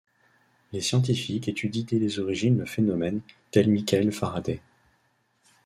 Les 0.71 0.81
scientifiques 0.81 1.47
étudient 1.47 1.85
dès 1.87 1.99
les 1.99 2.17
origines 2.19 2.57
le 2.57 2.65
phénomène, 2.65 3.21
tel 3.51 3.69
Michael 3.69 4.11
Faraday. 4.11 4.59